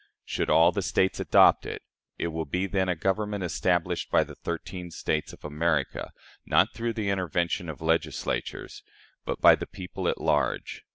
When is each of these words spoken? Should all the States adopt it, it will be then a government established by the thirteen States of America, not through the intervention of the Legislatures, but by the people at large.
Should 0.25 0.49
all 0.49 0.71
the 0.71 0.81
States 0.81 1.19
adopt 1.19 1.63
it, 1.63 1.83
it 2.17 2.29
will 2.29 2.45
be 2.47 2.65
then 2.65 2.89
a 2.89 2.95
government 2.95 3.43
established 3.43 4.09
by 4.09 4.23
the 4.23 4.33
thirteen 4.33 4.89
States 4.89 5.31
of 5.31 5.45
America, 5.45 6.11
not 6.43 6.73
through 6.73 6.93
the 6.93 7.11
intervention 7.11 7.69
of 7.69 7.77
the 7.77 7.85
Legislatures, 7.85 8.81
but 9.25 9.41
by 9.41 9.53
the 9.53 9.67
people 9.67 10.07
at 10.07 10.19
large. 10.19 10.83